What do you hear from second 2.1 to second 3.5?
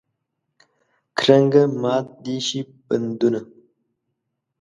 دې شي بندونه.